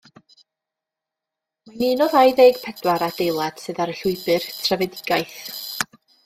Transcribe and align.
Mae'n 1.73 1.83
un 1.95 2.01
o 2.05 2.07
ddau 2.13 2.33
ddeg 2.39 2.57
pedwar 2.63 3.05
adeilad 3.09 3.61
sydd 3.67 3.83
ar 3.87 3.93
y 3.95 3.99
Llwybr 4.01 4.49
Trefedigaeth. 4.63 5.39